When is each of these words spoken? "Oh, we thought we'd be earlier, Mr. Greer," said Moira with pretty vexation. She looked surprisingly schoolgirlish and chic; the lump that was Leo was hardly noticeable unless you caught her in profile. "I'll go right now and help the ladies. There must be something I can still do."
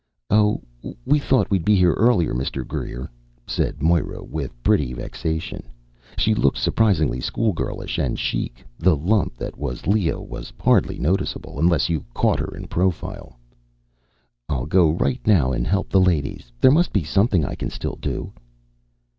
"Oh, 0.31 0.63
we 1.05 1.19
thought 1.19 1.51
we'd 1.51 1.63
be 1.63 1.85
earlier, 1.85 2.33
Mr. 2.33 2.67
Greer," 2.67 3.07
said 3.45 3.83
Moira 3.83 4.23
with 4.23 4.63
pretty 4.63 4.93
vexation. 4.93 5.61
She 6.17 6.33
looked 6.33 6.57
surprisingly 6.57 7.19
schoolgirlish 7.19 7.99
and 8.03 8.17
chic; 8.17 8.65
the 8.79 8.95
lump 8.95 9.35
that 9.37 9.59
was 9.59 9.85
Leo 9.85 10.19
was 10.19 10.51
hardly 10.59 10.97
noticeable 10.97 11.59
unless 11.59 11.87
you 11.87 12.03
caught 12.15 12.39
her 12.39 12.49
in 12.57 12.65
profile. 12.65 13.37
"I'll 14.49 14.65
go 14.65 14.89
right 14.89 15.21
now 15.27 15.51
and 15.51 15.67
help 15.67 15.89
the 15.91 16.01
ladies. 16.01 16.51
There 16.59 16.71
must 16.71 16.91
be 16.93 17.03
something 17.03 17.45
I 17.45 17.53
can 17.53 17.69
still 17.69 17.97
do." 18.01 18.33